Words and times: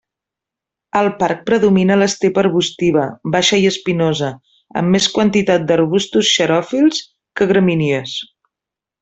Al 0.99 1.09
parc 1.17 1.43
predomina 1.49 1.97
l'estepa 2.03 2.41
arbustiva, 2.43 3.03
baixa 3.35 3.59
i 3.65 3.67
espinosa, 3.73 4.31
amb 4.83 4.95
més 4.97 5.11
quantitat 5.19 5.69
d'arbustos 5.73 6.33
xeròfils 6.39 7.05
que 7.37 7.51
gramínies. 7.55 8.17